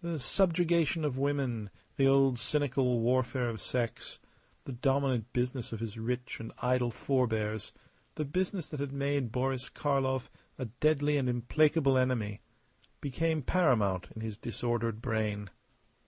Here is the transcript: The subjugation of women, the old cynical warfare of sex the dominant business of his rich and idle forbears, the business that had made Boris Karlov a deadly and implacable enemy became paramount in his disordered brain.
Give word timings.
The 0.00 0.18
subjugation 0.18 1.04
of 1.04 1.18
women, 1.18 1.68
the 1.96 2.06
old 2.08 2.38
cynical 2.38 2.98
warfare 3.00 3.50
of 3.50 3.60
sex 3.60 4.18
the 4.64 4.72
dominant 4.72 5.30
business 5.34 5.70
of 5.70 5.80
his 5.80 5.98
rich 5.98 6.40
and 6.40 6.50
idle 6.62 6.90
forbears, 6.90 7.74
the 8.14 8.24
business 8.24 8.68
that 8.70 8.80
had 8.80 8.94
made 8.94 9.30
Boris 9.32 9.68
Karlov 9.68 10.30
a 10.58 10.64
deadly 10.64 11.18
and 11.18 11.28
implacable 11.28 11.98
enemy 11.98 12.40
became 13.02 13.42
paramount 13.42 14.06
in 14.12 14.22
his 14.22 14.38
disordered 14.38 15.02
brain. 15.02 15.50